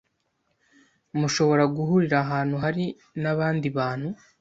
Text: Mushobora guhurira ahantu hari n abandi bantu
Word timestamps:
Mushobora 1.19 1.63
guhurira 1.75 2.15
ahantu 2.25 2.55
hari 2.63 2.85
n 3.21 3.23
abandi 3.33 3.67
bantu 3.77 4.09